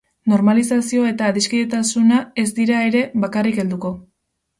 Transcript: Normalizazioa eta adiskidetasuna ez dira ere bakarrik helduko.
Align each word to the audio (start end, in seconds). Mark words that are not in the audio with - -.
Normalizazioa 0.31 1.09
eta 1.09 1.27
adiskidetasuna 1.33 2.21
ez 2.45 2.47
dira 2.61 2.79
ere 2.87 3.03
bakarrik 3.27 3.61
helduko. 3.65 3.93